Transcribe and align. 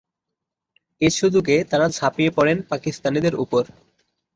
এ 1.01 1.09
সুযোগে 1.11 1.57
তারা 1.71 1.85
ঝাঁপিয়ে 1.89 2.31
পড়েন 2.31 2.57
পাকিস্তানিদের 2.71 3.33
ওপর। 3.35 3.63